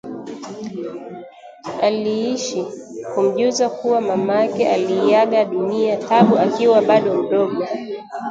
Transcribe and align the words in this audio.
aliishi 1.81 2.65
kumjuza 3.15 3.69
kuwa 3.69 4.01
mamake 4.01 4.69
aliiaga 4.69 5.45
dunia 5.45 5.97
Taabu 5.97 6.37
akiwa 6.37 6.81
bado 6.81 7.23
mdogo 7.23 7.63